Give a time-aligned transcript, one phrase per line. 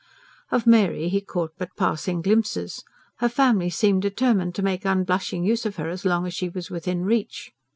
[0.49, 2.83] Of Mary he caught but passing glimpses;
[3.17, 6.71] her family seemed determined to make unblushing use of her as long as she was
[6.71, 7.51] within reach.